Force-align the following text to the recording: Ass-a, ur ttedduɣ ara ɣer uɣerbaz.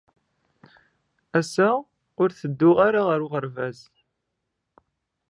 Ass-a, 1.39 1.69
ur 2.21 2.29
ttedduɣ 2.31 2.77
ara 2.87 3.01
ɣer 3.09 3.19
uɣerbaz. 3.25 3.79